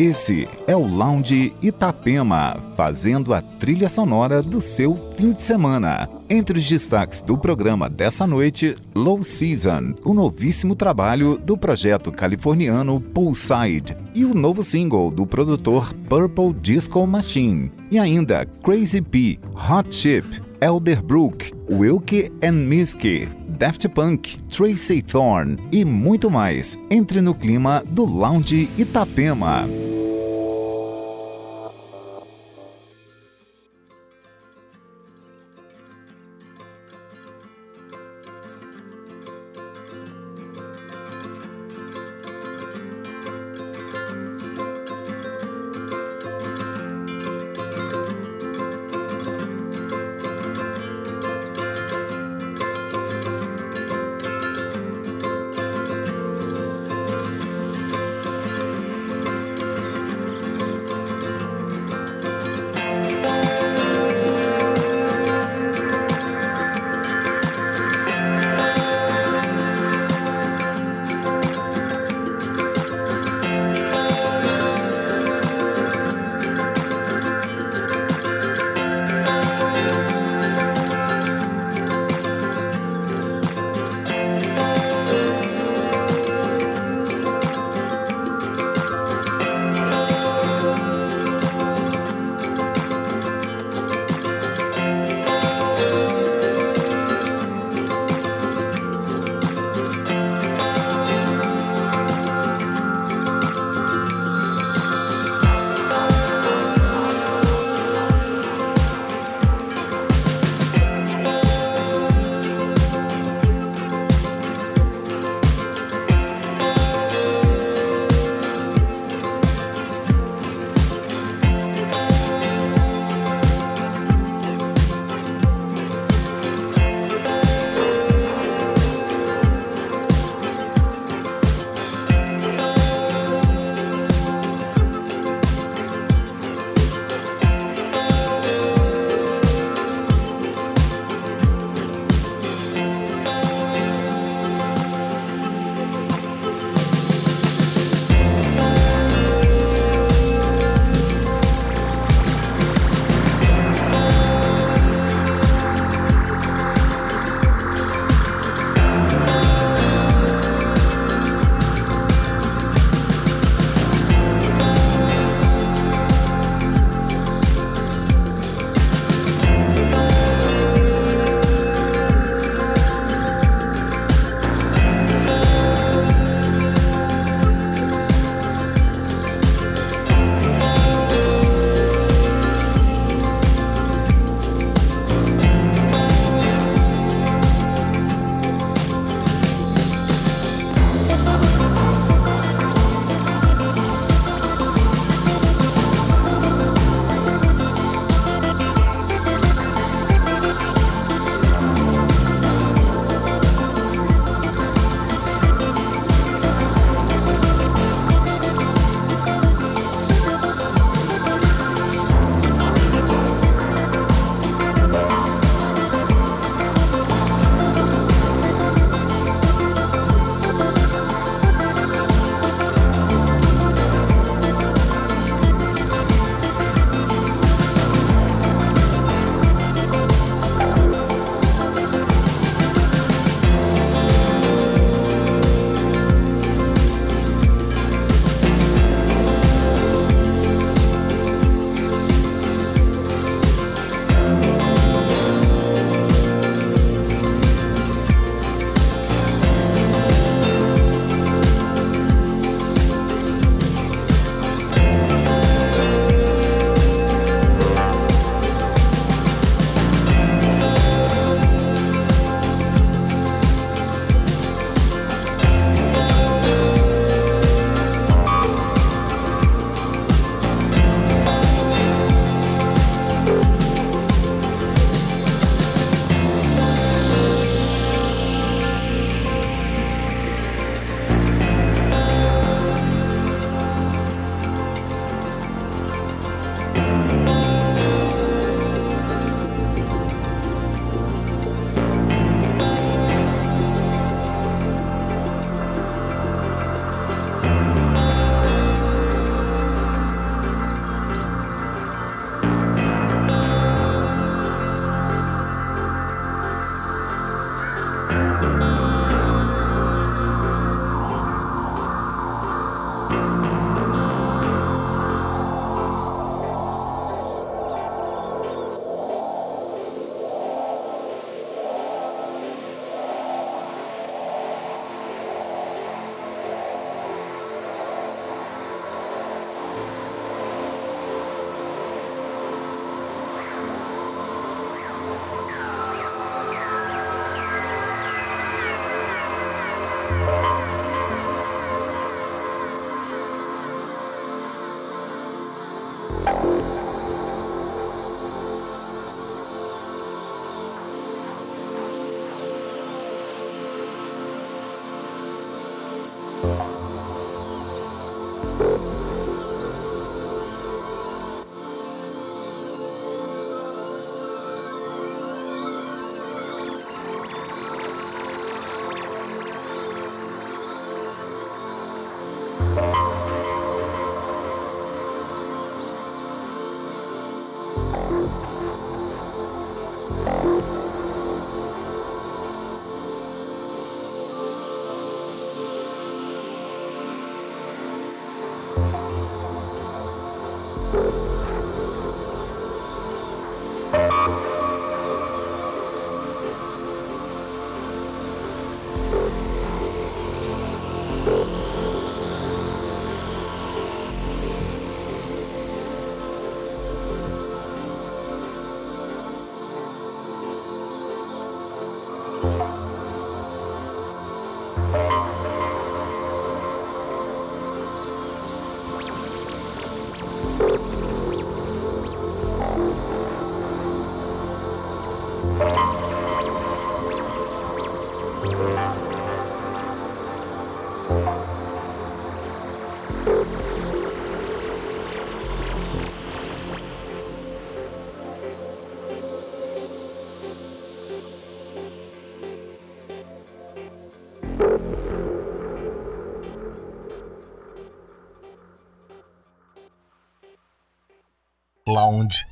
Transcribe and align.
Esse 0.00 0.48
é 0.66 0.74
o 0.74 0.80
Lounge 0.80 1.52
Itapema, 1.60 2.56
fazendo 2.74 3.34
a 3.34 3.42
trilha 3.42 3.86
sonora 3.86 4.42
do 4.42 4.58
seu 4.58 4.96
fim 5.12 5.30
de 5.32 5.42
semana. 5.42 6.08
Entre 6.30 6.58
os 6.58 6.66
destaques 6.66 7.20
do 7.20 7.36
programa 7.36 7.86
dessa 7.90 8.26
noite, 8.26 8.74
Low 8.94 9.22
Season, 9.22 9.92
o 10.02 10.14
novíssimo 10.14 10.74
trabalho 10.74 11.36
do 11.36 11.54
projeto 11.54 12.10
californiano 12.10 12.98
Poolside 12.98 13.94
e 14.14 14.24
o 14.24 14.32
novo 14.32 14.62
single 14.62 15.10
do 15.10 15.26
produtor 15.26 15.92
Purple 16.08 16.54
Disco 16.54 17.06
Machine. 17.06 17.70
E 17.90 17.98
ainda 17.98 18.46
Crazy 18.62 19.02
P, 19.02 19.38
Hot 19.54 19.94
Chip, 19.94 20.24
Elderbrook, 20.62 21.52
Wilkie 21.70 22.30
and 22.42 22.52
Miski, 22.52 23.28
Daft 23.60 23.90
Punk, 23.90 24.38
Tracy 24.48 25.02
Thorn 25.02 25.58
e 25.70 25.84
muito 25.84 26.30
mais. 26.30 26.78
Entre 26.90 27.20
no 27.20 27.34
clima 27.34 27.84
do 27.90 28.06
Lounge 28.06 28.70
Itapema. 28.78 29.68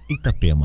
Itapema. 0.09 0.65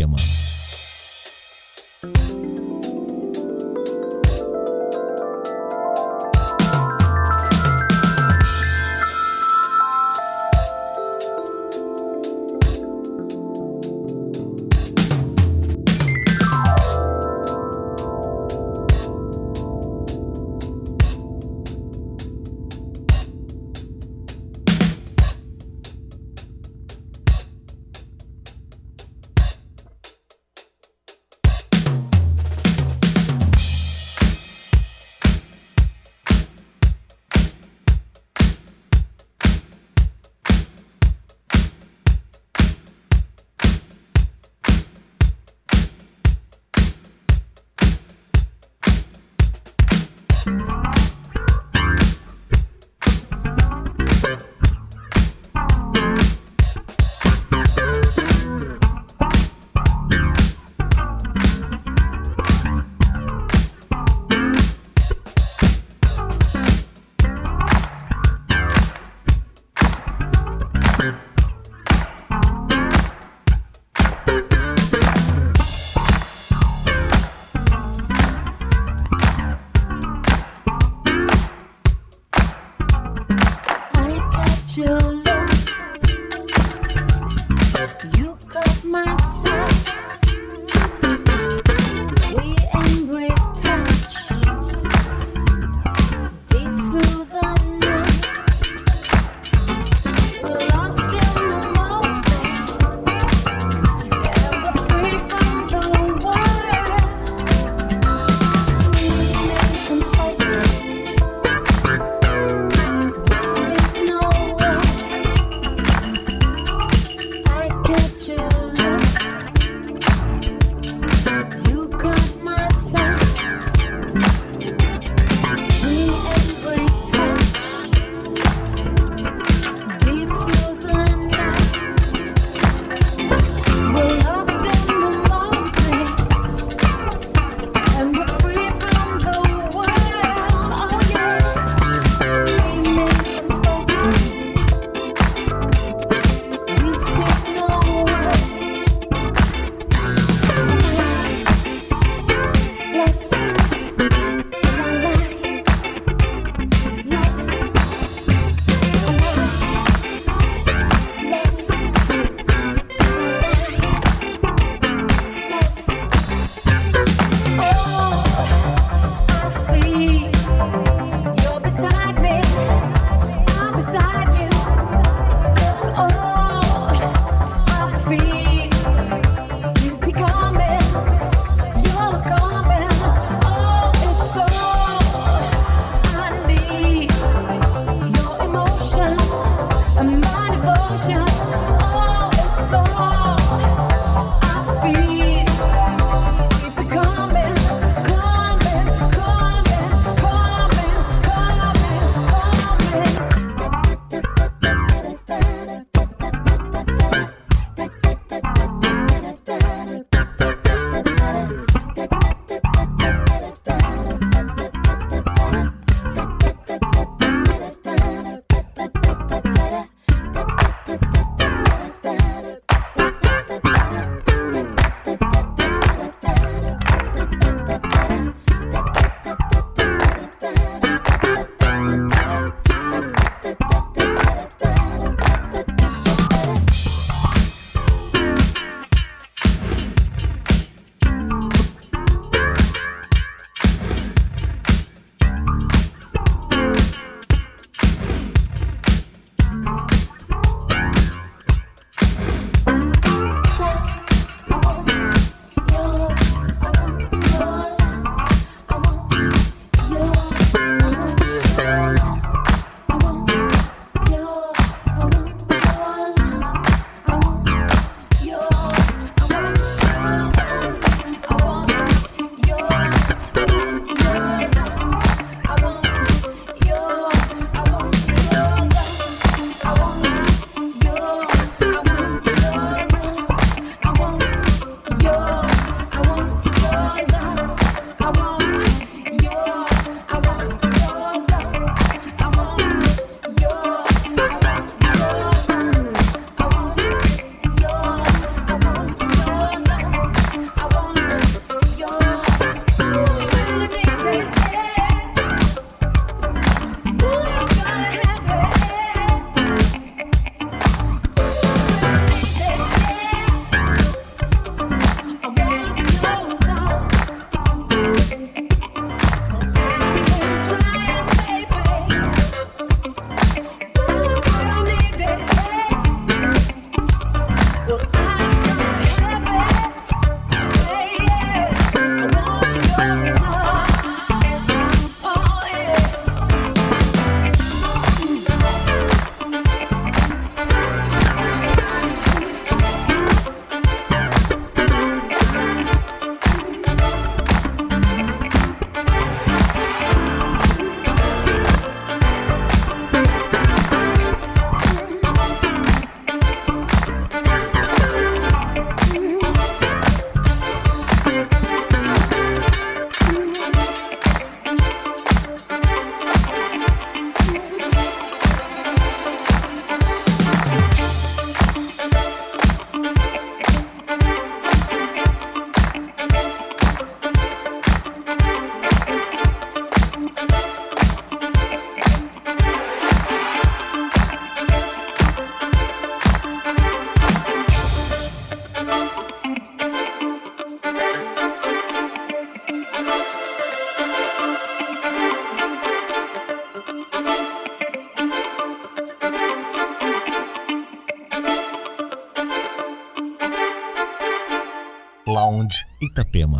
Тема. 0.00 0.39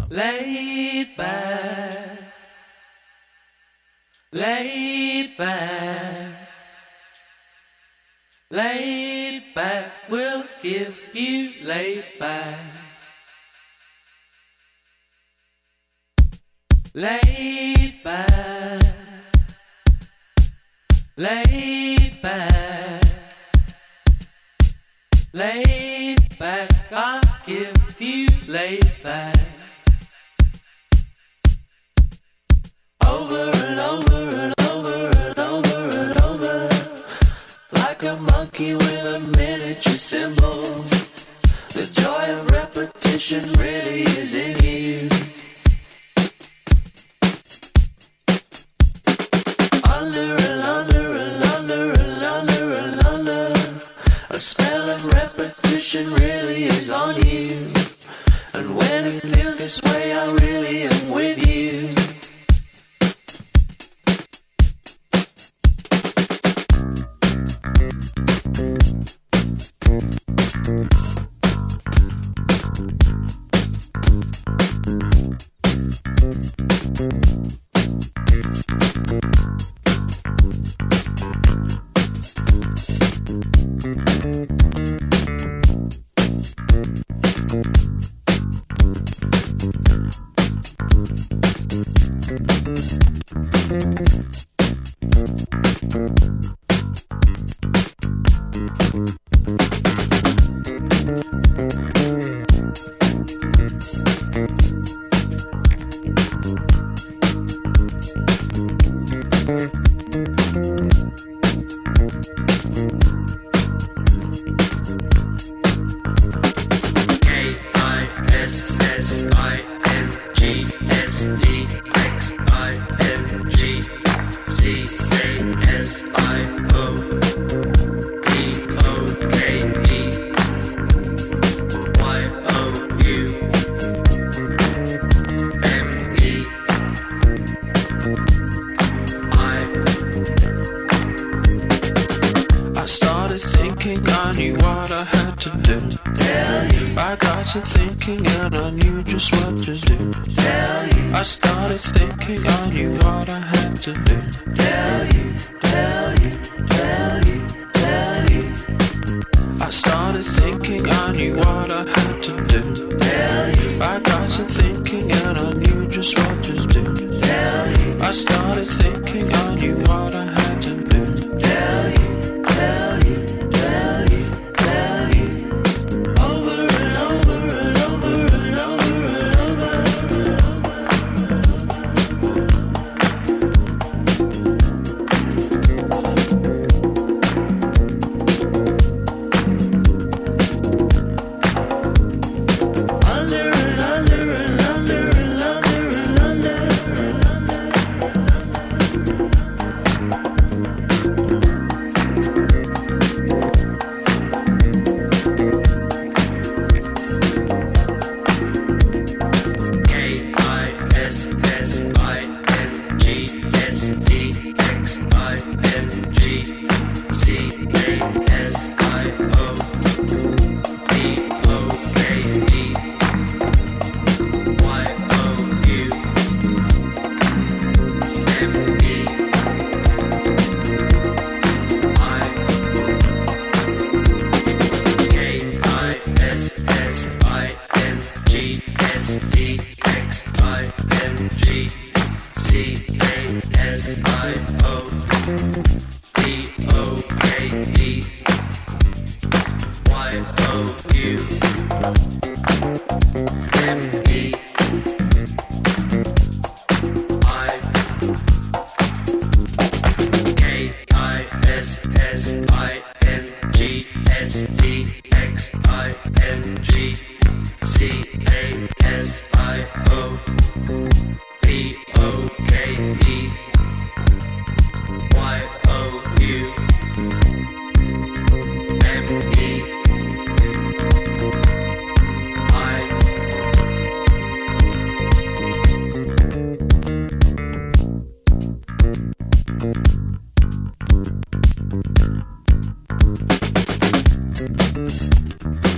Itapema. 0.01 0.07
Laid 0.11 0.40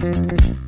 Mm-hmm. 0.03 0.62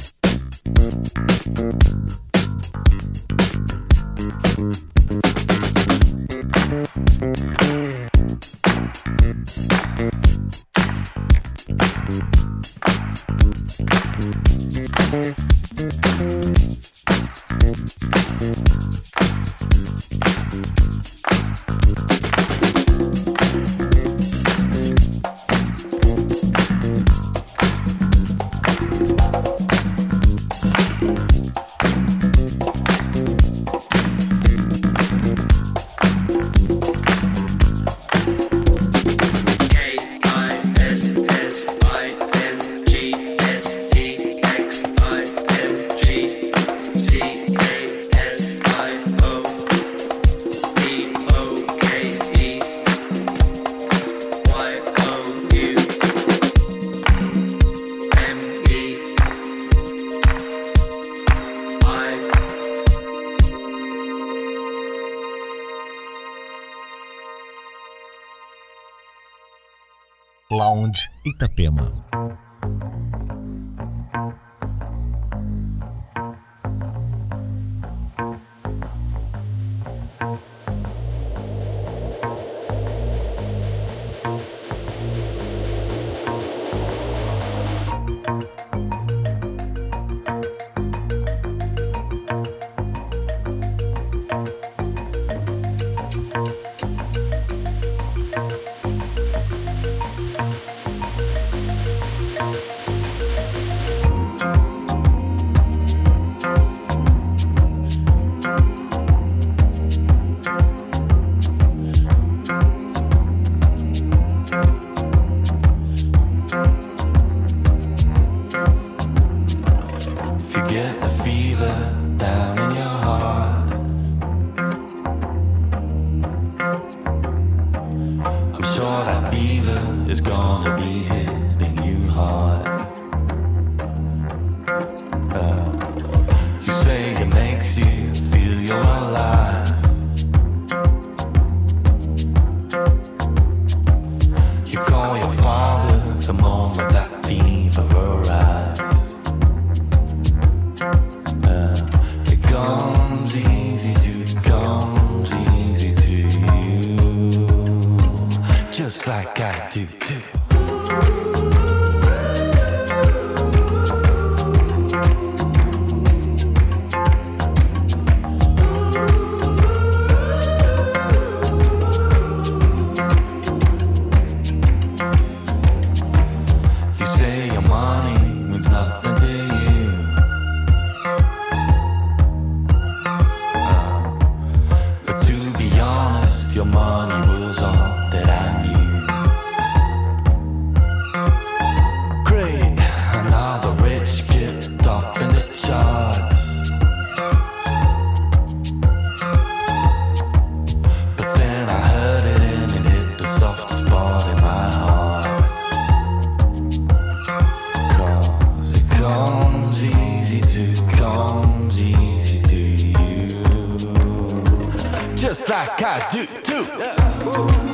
Oh. 217.26 217.73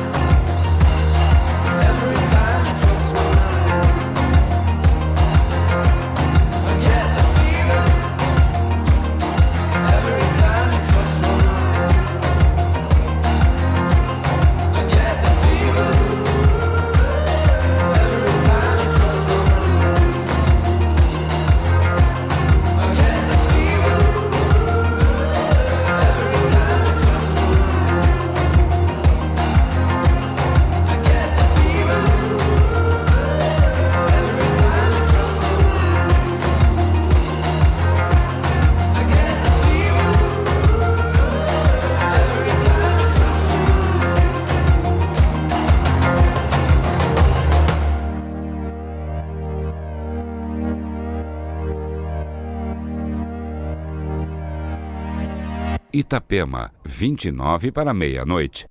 Itapema, 56.11 56.69
29 56.83 57.71
para 57.71 57.93
meia-noite. 57.93 58.70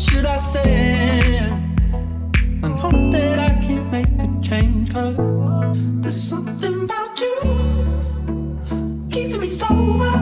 should 0.00 0.24
I 0.24 0.38
say? 0.38 1.36
And 2.62 2.74
hope 2.78 3.12
that 3.12 3.38
I 3.38 3.50
can 3.64 3.90
make 3.90 4.08
a 4.18 4.28
change. 4.42 4.92
Cause 4.92 5.16
there's 6.00 6.22
something 6.22 6.84
about 6.84 7.20
you 7.20 7.36
keeping 9.10 9.40
me 9.40 9.48
sober. 9.48 10.19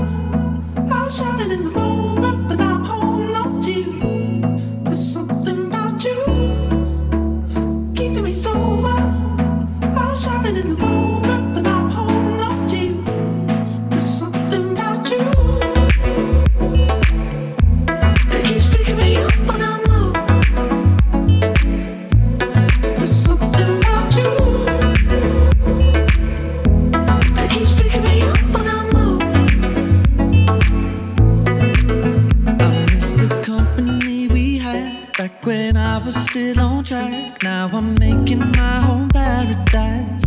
track. 36.88 37.42
Now 37.42 37.68
I'm 37.70 37.94
making 37.96 38.38
my 38.52 38.88
own 38.88 39.10
paradise. 39.10 40.24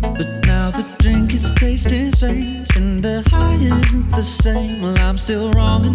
But 0.00 0.28
now 0.46 0.72
the 0.72 0.84
drink 0.98 1.32
is 1.32 1.52
tasting 1.52 2.10
strange, 2.10 2.74
and 2.76 3.04
the 3.04 3.22
high 3.30 3.54
isn't 3.54 4.10
the 4.10 4.22
same. 4.22 4.82
Well, 4.82 4.98
I'm 4.98 5.16
still 5.16 5.52
wrong 5.52 5.86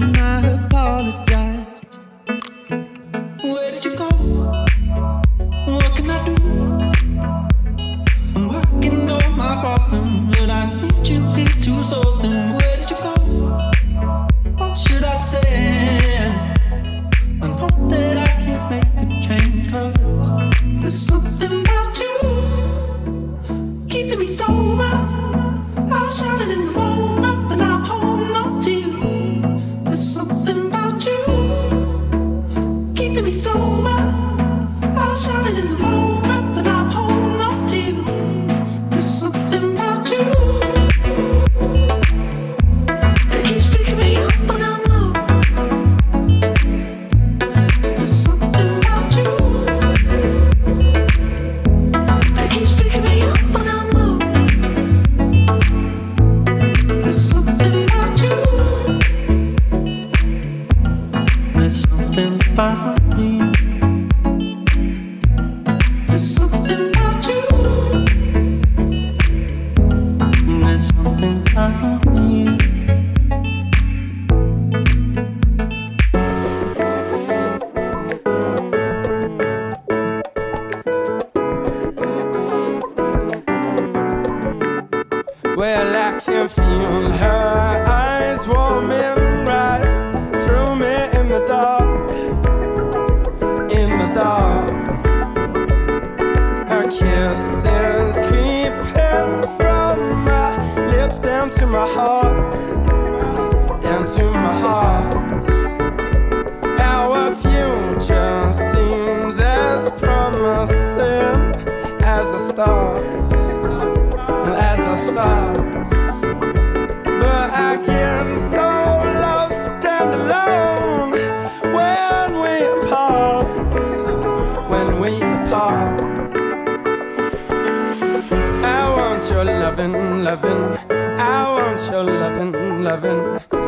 loving. 132.84 133.63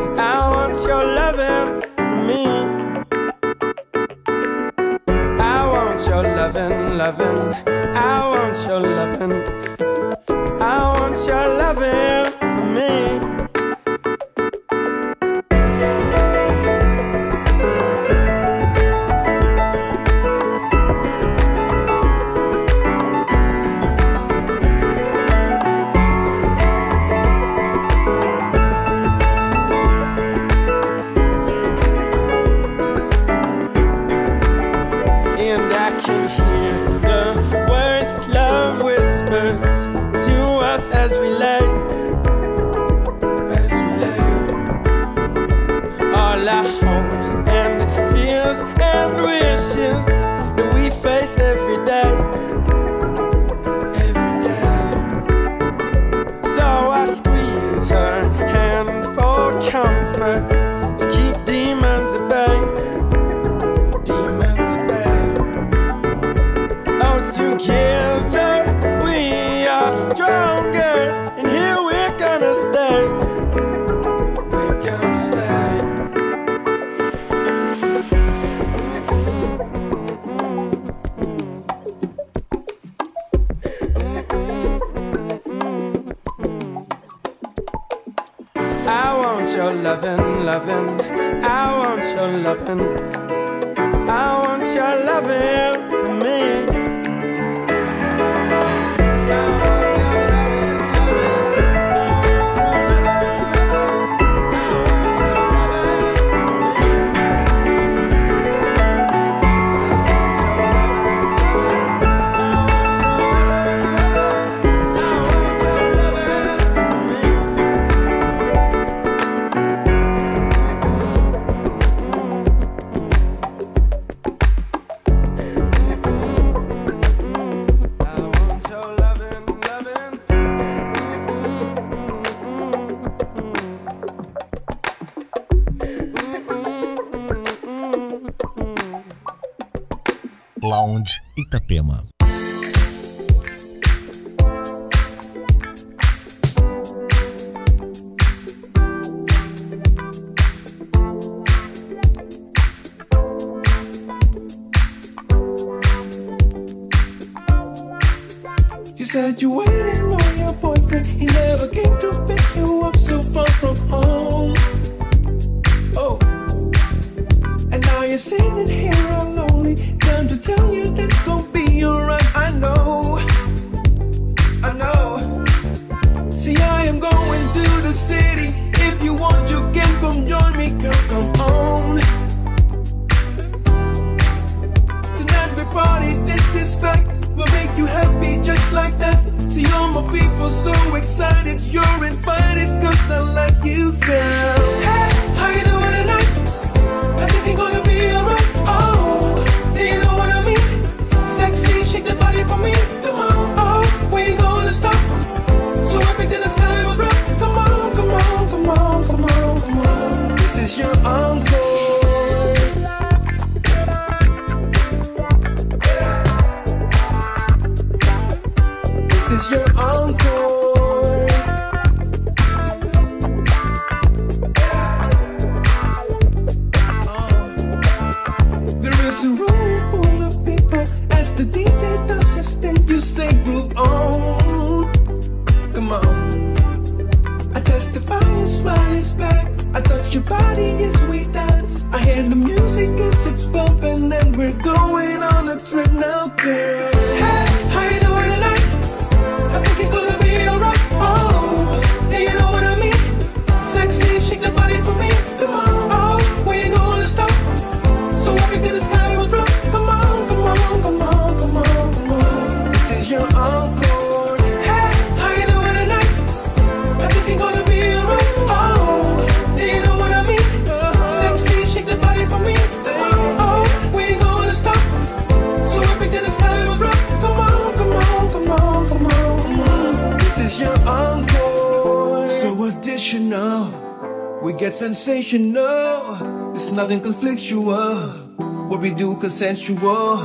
additional. 282.86 284.38
We 284.42 284.52
get 284.52 284.72
sensational. 284.72 286.54
It's 286.54 286.70
nothing 286.70 287.00
conflictual. 287.00 288.38
What 288.68 288.80
we 288.80 288.90
do 288.90 289.16
consensual. 289.16 290.18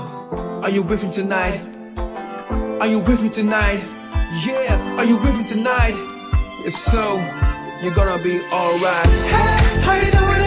Are 0.64 0.70
you 0.70 0.84
with 0.84 1.04
me 1.04 1.12
tonight? 1.12 1.60
Are 2.80 2.86
you 2.86 3.00
with 3.00 3.20
me 3.24 3.30
tonight? 3.30 3.82
Yeah, 4.46 4.96
are 5.00 5.06
you 5.06 5.18
with 5.18 5.36
me 5.36 5.48
tonight? 5.48 5.96
If 6.64 6.76
so, 6.78 7.16
you're 7.82 7.96
gonna 7.96 8.22
be 8.22 8.40
alright. 8.54 9.08
Hey, 9.08 9.82
how 9.82 9.96
you 9.96 10.12
doing? 10.12 10.41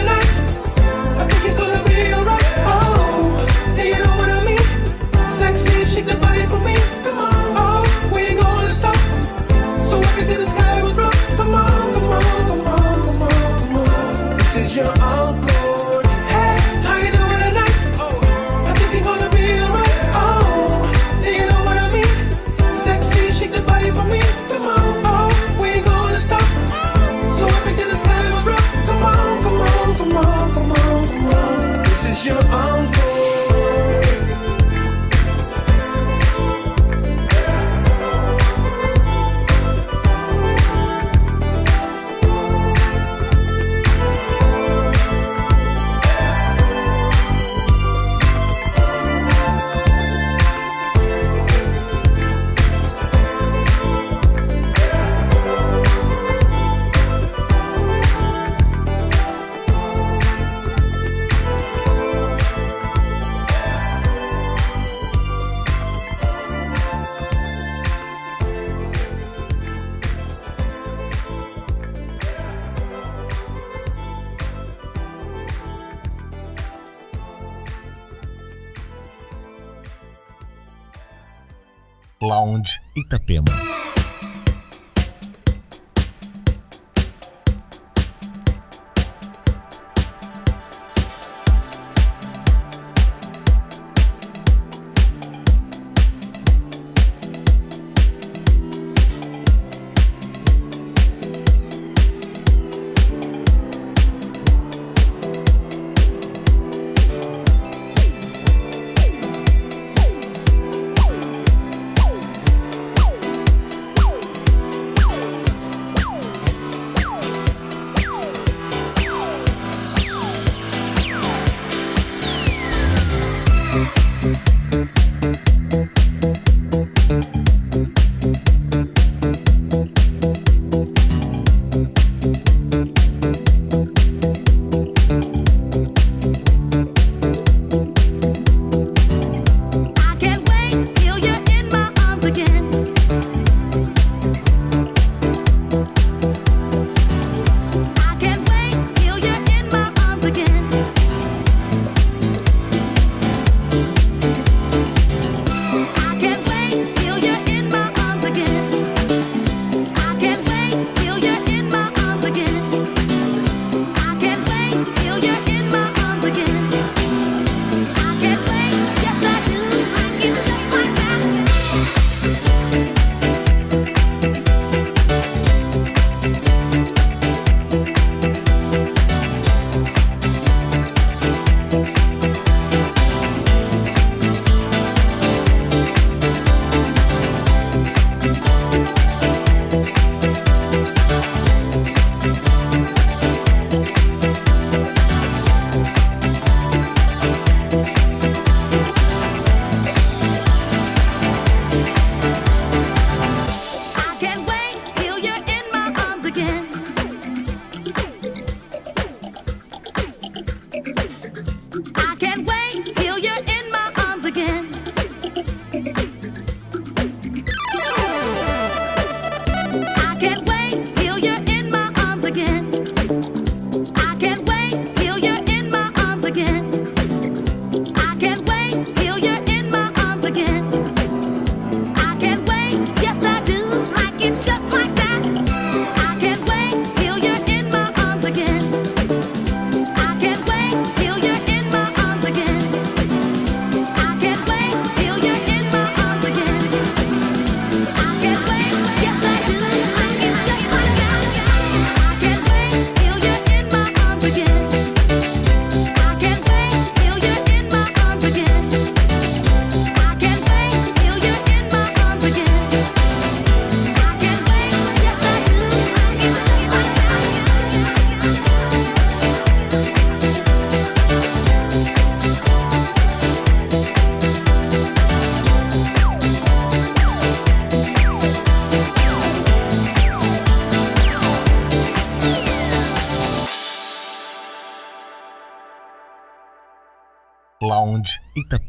Itapema. 83.15 83.64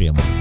тему. 0.06 0.35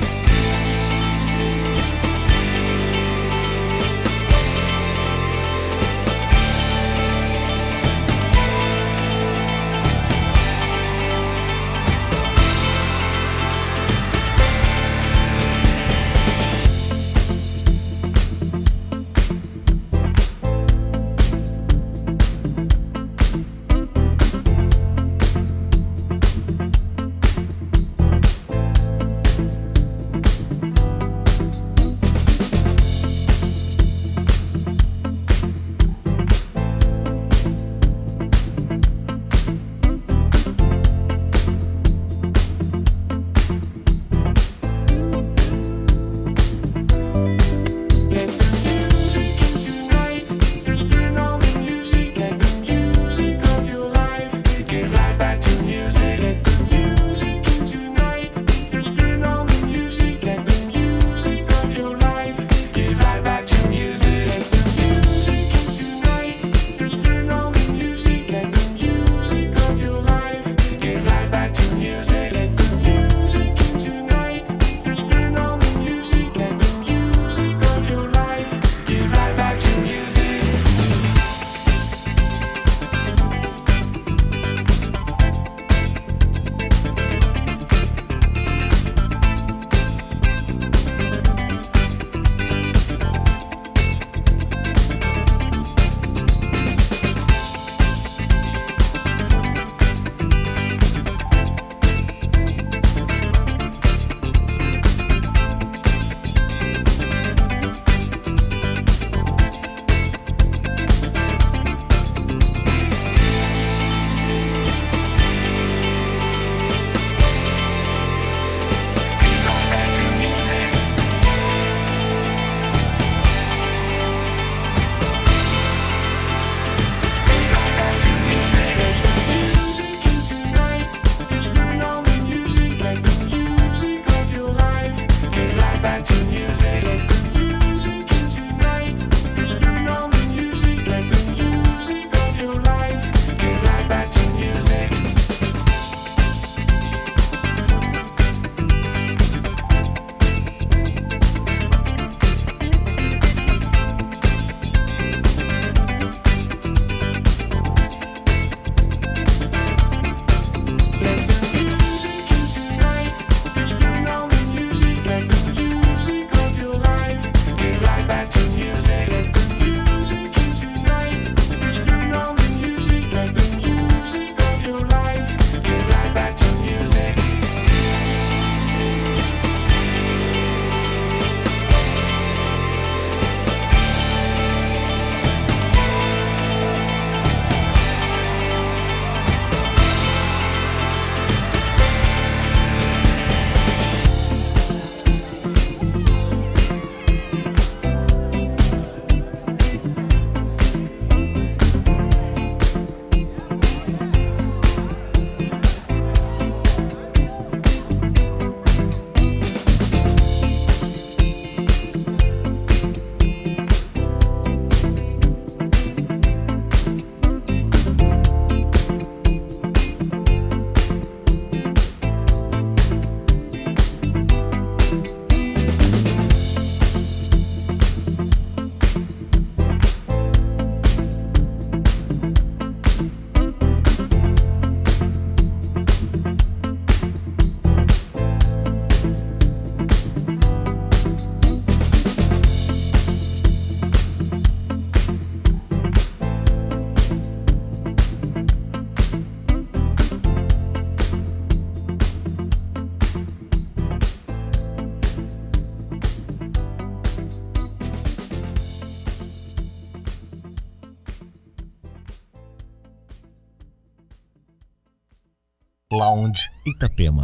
Itapema. 266.65 267.23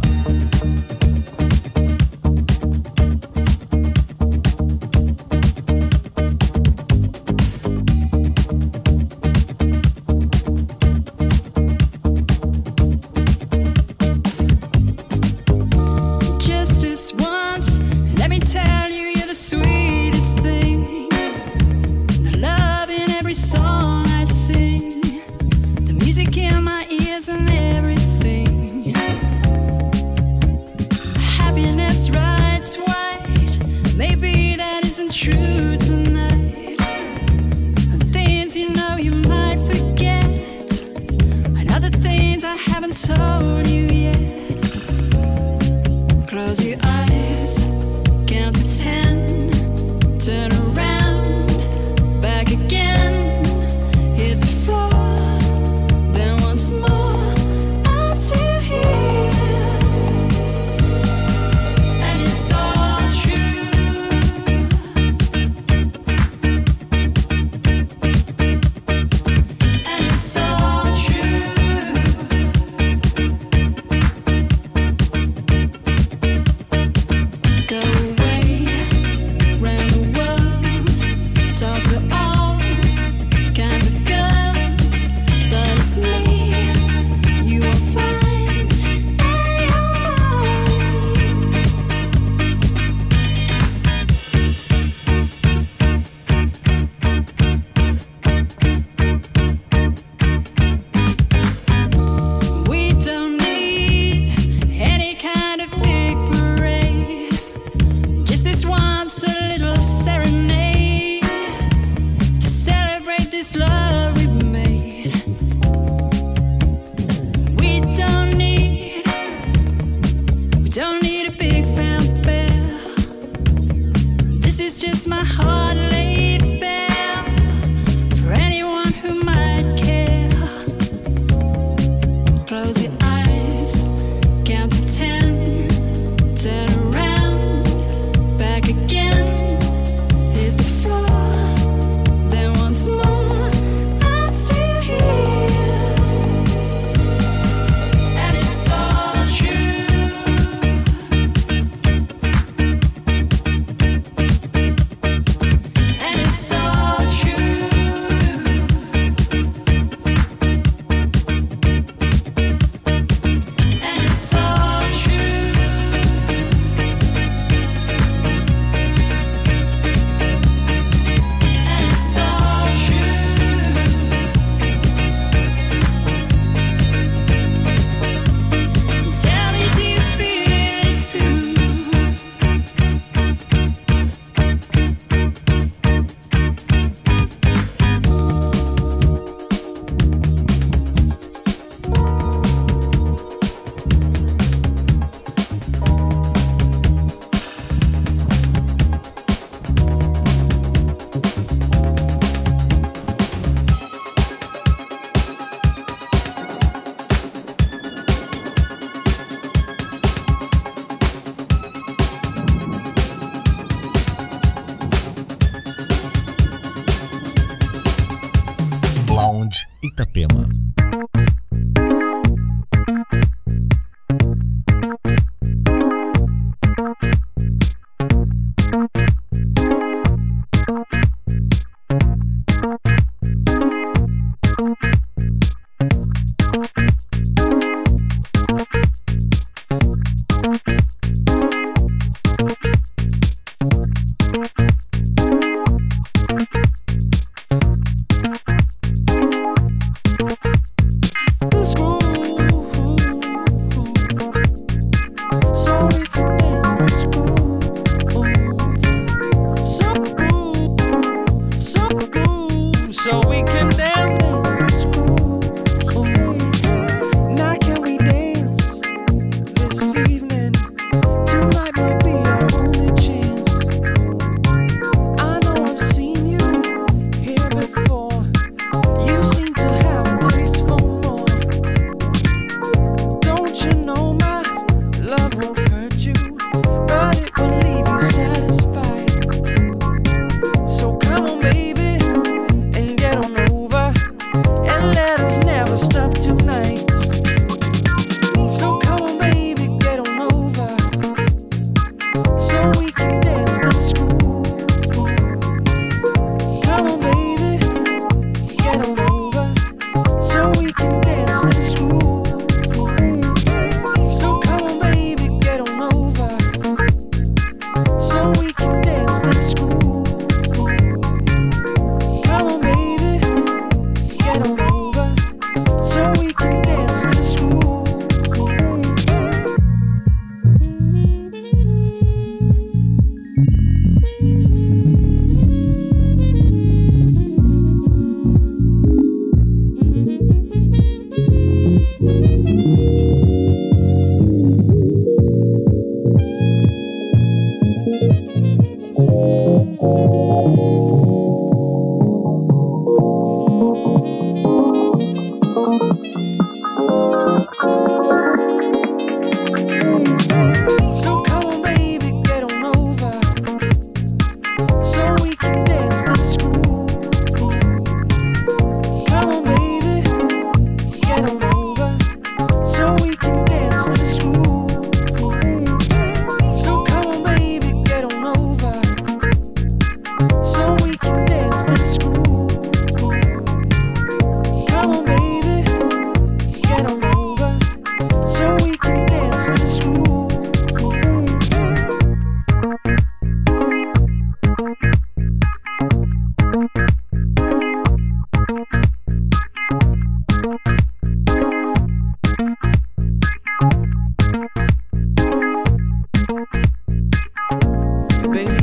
baby. 408.32 408.61